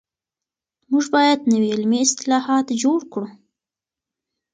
[0.91, 3.27] موږ بايد نوي علمي اصطلاحات جوړ کړو.